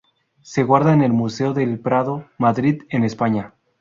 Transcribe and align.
Se 0.41 0.63
guarda 0.63 0.95
en 0.95 1.03
el 1.03 1.13
Museo 1.13 1.53
del 1.53 1.77
Prado, 1.79 2.25
Madrid, 2.39 2.85
en 2.89 3.03
España. 3.03 3.53